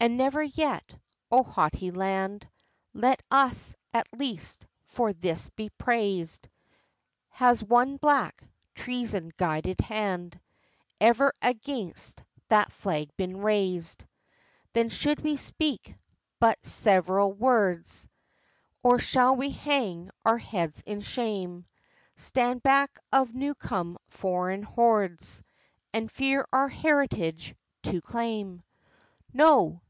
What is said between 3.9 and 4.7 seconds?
at least,